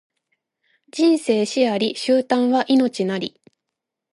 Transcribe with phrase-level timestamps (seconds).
[0.91, 3.39] 人生死あり、終端は命なり